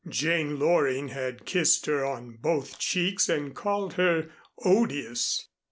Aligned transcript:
Jane 0.09 0.57
Loring 0.57 1.09
had 1.09 1.45
kissed 1.45 1.85
her 1.85 2.03
on 2.03 2.31
both 2.37 2.79
cheeks 2.79 3.29
and 3.29 3.53
called 3.55 3.93
her 3.93 4.31
"odious." 4.65 5.47